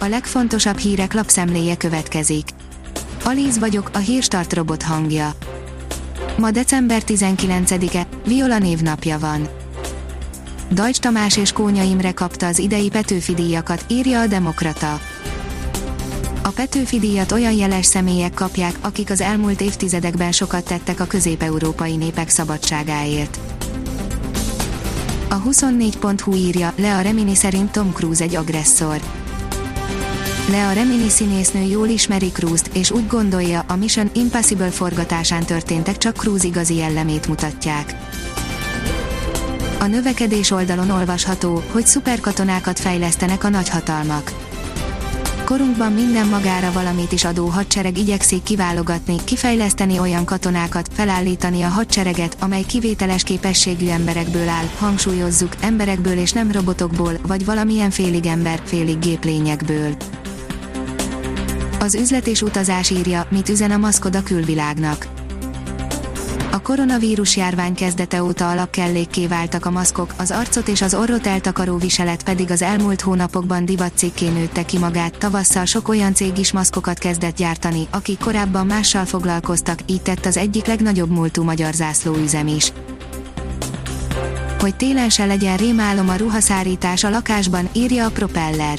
a 0.00 0.08
legfontosabb 0.08 0.78
hírek 0.78 1.12
lapszemléje 1.12 1.76
következik. 1.76 2.48
Alíz 3.24 3.58
vagyok, 3.58 3.90
a 3.92 3.98
hírstart 3.98 4.52
robot 4.52 4.82
hangja. 4.82 5.32
Ma 6.38 6.50
december 6.50 7.02
19-e, 7.06 8.06
Viola 8.26 8.58
névnapja 8.58 9.18
van. 9.18 9.48
Dajcs 10.72 10.98
Tamás 10.98 11.36
és 11.36 11.52
Kónya 11.52 11.82
Imre 11.82 12.12
kapta 12.12 12.46
az 12.46 12.58
idei 12.58 12.88
Petőfi 12.88 13.34
díjakat, 13.34 13.84
írja 13.88 14.20
a 14.20 14.26
Demokrata. 14.26 15.00
A 16.42 16.48
Petőfi 16.48 16.98
díjat 16.98 17.32
olyan 17.32 17.52
jeles 17.52 17.86
személyek 17.86 18.34
kapják, 18.34 18.74
akik 18.80 19.10
az 19.10 19.20
elmúlt 19.20 19.60
évtizedekben 19.60 20.32
sokat 20.32 20.64
tettek 20.64 21.00
a 21.00 21.06
közép-európai 21.06 21.96
népek 21.96 22.28
szabadságáért. 22.28 23.38
A 25.28 25.42
24.hu 25.42 26.34
írja, 26.34 26.72
le 26.76 26.96
a 26.96 27.00
Remini 27.00 27.34
szerint 27.34 27.72
Tom 27.72 27.92
Cruise 27.92 28.24
egy 28.24 28.34
agresszor. 28.34 29.00
Lea 30.48 30.72
Remini 30.72 31.08
színésznő 31.08 31.60
jól 31.62 31.88
ismeri 31.88 32.30
Cruise-t, 32.30 32.76
és 32.76 32.90
úgy 32.90 33.06
gondolja, 33.06 33.64
a 33.68 33.76
Mission 33.76 34.10
Impossible 34.14 34.70
forgatásán 34.70 35.44
történtek 35.44 35.98
csak 35.98 36.16
Cruise 36.16 36.46
igazi 36.46 36.74
jellemét 36.74 37.28
mutatják. 37.28 37.94
A 39.78 39.86
növekedés 39.86 40.50
oldalon 40.50 40.90
olvasható, 40.90 41.62
hogy 41.72 41.86
szuperkatonákat 41.86 42.78
fejlesztenek 42.78 43.44
a 43.44 43.48
nagyhatalmak. 43.48 44.32
Korunkban 45.44 45.92
minden 45.92 46.26
magára 46.26 46.72
valamit 46.72 47.12
is 47.12 47.24
adó 47.24 47.46
hadsereg 47.46 47.98
igyekszik 47.98 48.42
kiválogatni, 48.42 49.16
kifejleszteni 49.24 49.98
olyan 49.98 50.24
katonákat, 50.24 50.88
felállítani 50.92 51.62
a 51.62 51.68
hadsereget, 51.68 52.36
amely 52.40 52.62
kivételes 52.62 53.22
képességű 53.22 53.88
emberekből 53.88 54.48
áll, 54.48 54.66
hangsúlyozzuk, 54.78 55.52
emberekből 55.60 56.18
és 56.18 56.32
nem 56.32 56.52
robotokból, 56.52 57.12
vagy 57.26 57.44
valamilyen 57.44 57.90
félig 57.90 58.26
ember, 58.26 58.60
félig 58.64 58.98
géplényekből. 58.98 59.96
Az 61.80 61.94
üzlet 61.94 62.26
és 62.26 62.42
utazás 62.42 62.90
írja, 62.90 63.26
mit 63.30 63.48
üzen 63.48 63.70
a 63.70 63.76
maszkod 63.76 64.16
a 64.16 64.22
külvilágnak. 64.22 65.06
A 66.50 66.60
koronavírus 66.62 67.36
járvány 67.36 67.74
kezdete 67.74 68.22
óta 68.22 68.50
alapkellékké 68.50 69.26
váltak 69.26 69.66
a 69.66 69.70
maszkok, 69.70 70.14
az 70.18 70.30
arcot 70.30 70.68
és 70.68 70.82
az 70.82 70.94
orrot 70.94 71.26
eltakaró 71.26 71.76
viselet 71.76 72.22
pedig 72.22 72.50
az 72.50 72.62
elmúlt 72.62 73.00
hónapokban 73.00 73.64
divatcikké 73.64 74.28
nőtte 74.28 74.64
ki 74.64 74.78
magát. 74.78 75.18
Tavasszal 75.18 75.64
sok 75.64 75.88
olyan 75.88 76.14
cég 76.14 76.38
is 76.38 76.52
maszkokat 76.52 76.98
kezdett 76.98 77.36
gyártani, 77.36 77.86
akik 77.90 78.18
korábban 78.18 78.66
mással 78.66 79.04
foglalkoztak, 79.04 79.78
így 79.86 80.02
tett 80.02 80.26
az 80.26 80.36
egyik 80.36 80.66
legnagyobb 80.66 81.10
múltú 81.10 81.42
magyar 81.42 81.72
zászlóüzem 81.72 82.46
is. 82.46 82.72
Hogy 84.58 84.76
télen 84.76 85.08
se 85.08 85.24
legyen 85.26 85.56
rémálom 85.56 86.08
a 86.08 86.16
ruhaszárítás 86.16 87.04
a 87.04 87.10
lakásban, 87.10 87.68
írja 87.72 88.06
a 88.06 88.10
propeller 88.10 88.78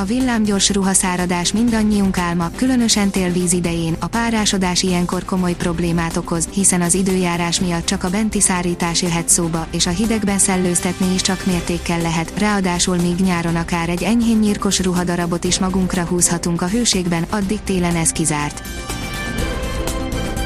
a 0.00 0.04
villámgyors 0.04 0.70
ruhaszáradás 0.70 1.52
mindannyiunk 1.52 2.18
álma, 2.18 2.50
különösen 2.56 3.10
télvíz 3.10 3.52
idején, 3.52 3.96
a 3.98 4.06
párásodás 4.06 4.82
ilyenkor 4.82 5.24
komoly 5.24 5.54
problémát 5.54 6.16
okoz, 6.16 6.48
hiszen 6.52 6.80
az 6.80 6.94
időjárás 6.94 7.60
miatt 7.60 7.84
csak 7.84 8.04
a 8.04 8.10
benti 8.10 8.40
szárítás 8.40 9.02
jöhet 9.02 9.28
szóba, 9.28 9.66
és 9.70 9.86
a 9.86 9.90
hidegben 9.90 10.38
szellőztetni 10.38 11.14
is 11.14 11.20
csak 11.20 11.46
mértékkel 11.46 12.00
lehet, 12.00 12.38
ráadásul 12.38 12.96
még 12.96 13.14
nyáron 13.14 13.56
akár 13.56 13.88
egy 13.88 14.02
enyhén 14.02 14.38
nyírkos 14.38 14.80
ruhadarabot 14.80 15.44
is 15.44 15.58
magunkra 15.58 16.04
húzhatunk 16.04 16.62
a 16.62 16.68
hőségben, 16.68 17.26
addig 17.30 17.60
télen 17.64 17.96
ez 17.96 18.10
kizárt. 18.10 18.62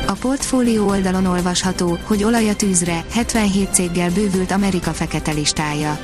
A 0.06 0.12
portfólió 0.12 0.88
oldalon 0.88 1.26
olvasható, 1.26 1.98
hogy 2.04 2.24
olaj 2.24 2.48
a 2.48 2.54
tűzre, 2.54 3.04
77 3.10 3.74
céggel 3.74 4.10
bővült 4.10 4.50
Amerika 4.50 4.90
fekete 4.92 5.32
listája. 5.32 5.98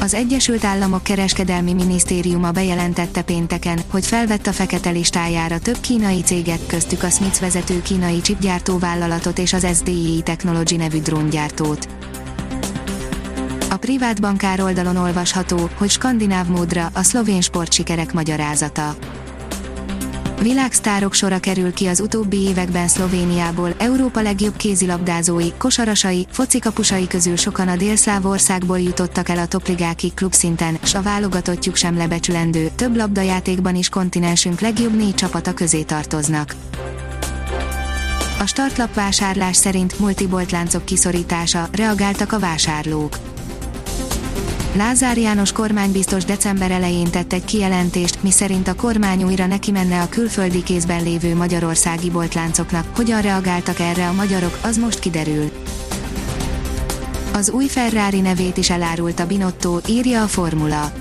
Az 0.00 0.14
Egyesült 0.14 0.64
Államok 0.64 1.02
Kereskedelmi 1.02 1.72
Minisztériuma 1.72 2.50
bejelentette 2.50 3.22
pénteken, 3.22 3.80
hogy 3.90 4.06
felvett 4.06 4.46
a 4.46 4.52
fekete 4.52 4.90
listájára 4.90 5.58
több 5.58 5.80
kínai 5.80 6.20
céget, 6.22 6.66
köztük 6.66 7.02
a 7.02 7.08
Smith 7.08 7.40
vezető 7.40 7.82
kínai 7.82 8.20
chipgyártó 8.20 8.78
vállalatot 8.78 9.38
és 9.38 9.52
az 9.52 9.66
SDI 9.74 10.20
Technology 10.22 10.76
nevű 10.76 11.00
dróngyártót. 11.00 11.88
A 13.70 13.76
privát 13.76 14.20
bankár 14.20 14.60
oldalon 14.60 14.96
olvasható, 14.96 15.68
hogy 15.78 15.90
skandináv 15.90 16.46
módra 16.46 16.90
a 16.92 17.02
szlovén 17.02 17.40
sportsikerek 17.40 18.12
magyarázata. 18.12 18.96
Világsztárok 20.42 21.14
sora 21.14 21.38
kerül 21.38 21.72
ki 21.72 21.86
az 21.86 22.00
utóbbi 22.00 22.36
években 22.36 22.88
Szlovéniából, 22.88 23.74
Európa 23.78 24.20
legjobb 24.20 24.56
kézilabdázói, 24.56 25.52
kosarasai, 25.58 26.26
focikapusai 26.30 27.06
közül 27.06 27.36
sokan 27.36 27.68
a 27.68 27.76
délszláv 27.76 28.26
országból 28.26 28.80
jutottak 28.80 29.28
el 29.28 29.38
a 29.38 29.46
topligákig 29.46 30.14
klubszinten, 30.14 30.78
s 30.82 30.94
a 30.94 31.02
válogatottjuk 31.02 31.76
sem 31.76 31.96
lebecsülendő, 31.96 32.70
több 32.74 32.96
labdajátékban 32.96 33.74
is 33.74 33.88
kontinensünk 33.88 34.60
legjobb 34.60 34.96
négy 34.96 35.14
csapata 35.14 35.54
közé 35.54 35.82
tartoznak. 35.82 36.54
A 38.38 38.46
startlap 38.46 38.94
vásárlás 38.94 39.56
szerint 39.56 39.98
multiboltláncok 39.98 40.84
kiszorítása, 40.84 41.68
reagáltak 41.72 42.32
a 42.32 42.38
vásárlók 42.38 43.16
Lázár 44.76 45.18
János 45.18 45.52
kormánybiztos 45.52 46.24
december 46.24 46.70
elején 46.70 47.10
tett 47.10 47.32
egy 47.32 47.44
kijelentést, 47.44 48.22
miszerint 48.22 48.68
a 48.68 48.74
kormány 48.74 49.22
újra 49.22 49.46
neki 49.46 49.70
menne 49.70 50.00
a 50.00 50.08
külföldi 50.08 50.62
kézben 50.62 51.02
lévő 51.02 51.36
magyarországi 51.36 52.10
boltláncoknak. 52.10 52.96
Hogyan 52.96 53.20
reagáltak 53.20 53.78
erre 53.78 54.08
a 54.08 54.12
magyarok, 54.12 54.58
az 54.62 54.76
most 54.78 54.98
kiderül. 54.98 55.50
Az 57.32 57.50
új 57.50 57.66
Ferrari 57.66 58.20
nevét 58.20 58.56
is 58.56 58.70
elárult 58.70 59.20
a 59.20 59.26
Binotto, 59.26 59.78
írja 59.88 60.22
a 60.22 60.26
Formula. 60.26 60.92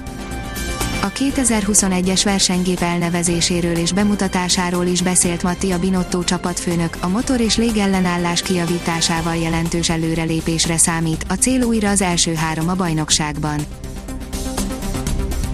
A 1.02 1.12
2021-es 1.12 2.22
versenygép 2.24 2.80
elnevezéséről 2.80 3.78
és 3.78 3.94
bemutatásáról 3.94 4.86
is 4.86 5.02
beszélt 5.02 5.44
Mattia 5.44 5.80
Binotto 5.80 6.24
csapatfőnök, 6.24 6.98
a 7.02 7.08
motor 7.08 7.40
és 7.40 7.58
légellenállás 7.58 8.42
kijavításával 8.42 9.36
jelentős 9.36 9.90
előrelépésre 9.90 10.78
számít, 10.78 11.26
a 11.30 11.34
cél 11.34 11.64
újra 11.64 11.90
az 11.90 12.02
első 12.02 12.34
három 12.34 12.70
a 12.70 12.76
bajnokságban. 12.76 13.60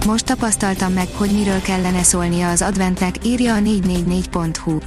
Most 0.06 0.26
tapasztaltam 0.26 0.94
meg, 0.94 1.08
hogy 1.14 1.32
miről 1.32 1.62
kellene 1.62 2.04
szólnia 2.04 2.50
az 2.50 2.62
adventnek, 2.62 3.16
írja 3.26 3.56
a 3.56 3.60
444.hu. 3.60 4.78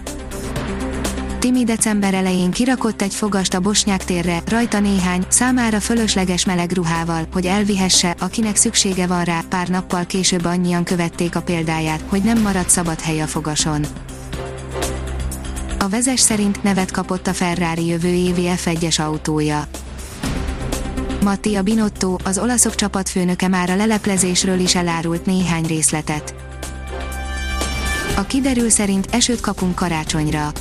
Timi 1.38 1.64
december 1.64 2.14
elején 2.14 2.50
kirakott 2.50 3.02
egy 3.02 3.14
fogast 3.14 3.54
a 3.54 3.60
Bosnyák 3.60 4.04
térre, 4.04 4.42
rajta 4.46 4.80
néhány, 4.80 5.24
számára 5.28 5.80
fölösleges 5.80 6.44
meleg 6.44 6.72
ruhával, 6.72 7.26
hogy 7.32 7.46
elvihesse, 7.46 8.14
akinek 8.18 8.56
szüksége 8.56 9.06
van 9.06 9.24
rá, 9.24 9.40
pár 9.48 9.68
nappal 9.68 10.06
később 10.06 10.44
annyian 10.44 10.84
követték 10.84 11.36
a 11.36 11.42
példáját, 11.42 12.02
hogy 12.08 12.22
nem 12.22 12.40
maradt 12.40 12.70
szabad 12.70 13.00
hely 13.00 13.20
a 13.20 13.26
fogason. 13.26 13.84
A 15.78 15.88
vezes 15.88 16.20
szerint 16.20 16.62
nevet 16.62 16.90
kapott 16.90 17.26
a 17.26 17.32
Ferrari 17.32 17.86
jövő 17.86 18.08
évi 18.08 18.50
F1-es 18.64 19.00
autója. 19.00 19.64
Mattia 21.22 21.62
Binotto, 21.62 22.16
az 22.24 22.38
olaszok 22.38 22.74
csapatfőnöke 22.74 23.48
már 23.48 23.70
a 23.70 23.76
leleplezésről 23.76 24.58
is 24.58 24.74
elárult 24.74 25.26
néhány 25.26 25.66
részletet. 25.66 26.34
A 28.16 28.22
kiderül 28.26 28.70
szerint 28.70 29.06
esőt 29.10 29.40
kapunk 29.40 29.74
karácsonyra. 29.74 30.52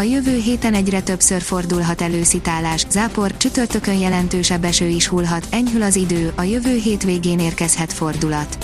A 0.00 0.02
jövő 0.02 0.36
héten 0.36 0.74
egyre 0.74 1.00
többször 1.00 1.42
fordulhat 1.42 2.00
elő 2.00 2.22
szitálás, 2.22 2.86
zápor, 2.90 3.36
csütörtökön 3.36 3.98
jelentősebb 3.98 4.64
eső 4.64 4.86
is 4.86 5.06
hullhat, 5.06 5.46
enyhül 5.50 5.82
az 5.82 5.96
idő, 5.96 6.32
a 6.36 6.42
jövő 6.42 6.76
hétvégén 6.76 7.38
érkezhet 7.38 7.92
fordulat. 7.92 8.58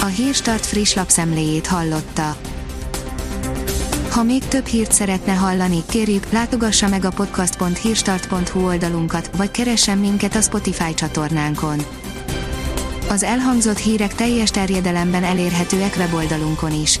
A 0.00 0.04
Hírstart 0.04 0.66
friss 0.66 0.94
lapszemléjét 0.94 1.66
hallotta. 1.66 2.36
Ha 4.10 4.22
még 4.22 4.44
több 4.44 4.66
hírt 4.66 4.92
szeretne 4.92 5.32
hallani, 5.32 5.82
kérjük, 5.88 6.30
látogassa 6.30 6.88
meg 6.88 7.04
a 7.04 7.10
podcast.hírstart.hu 7.10 8.66
oldalunkat, 8.66 9.30
vagy 9.36 9.50
keressen 9.50 9.98
minket 9.98 10.34
a 10.34 10.40
Spotify 10.40 10.94
csatornánkon. 10.94 11.78
Az 13.08 13.22
elhangzott 13.22 13.78
hírek 13.78 14.14
teljes 14.14 14.50
terjedelemben 14.50 15.24
elérhetőek 15.24 15.96
weboldalunkon 15.96 16.80
is. 16.82 17.00